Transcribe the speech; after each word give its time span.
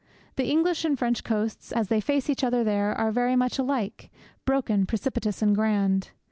The 0.35 0.49
English 0.49 0.83
and 0.83 0.97
French 0.97 1.23
coasts, 1.23 1.71
as 1.71 1.89
they 1.89 2.01
face 2.01 2.27
each 2.27 2.43
other 2.43 2.63
there, 2.63 2.91
are 2.95 3.11
very 3.11 3.35
much 3.35 3.59
alike 3.59 4.09
broken, 4.45 4.87
precipitous, 4.87 5.43
and 5.43 5.53
grand. 5.55 6.09